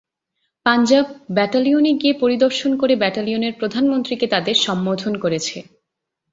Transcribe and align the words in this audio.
পাঞ্জাব, 0.65 1.05
ব্যাটালিয়নে 1.29 1.91
গিয়ে 1.93 2.13
পরিদর্শন 2.13 2.71
করে 2.77 2.93
ব্যাটালিয়নের 2.95 3.53
প্রধানমন্ত্রীকে 3.59 4.25
তাদের 4.27 4.55
সম্বোধন 4.57 5.13
করেছে। 5.17 5.57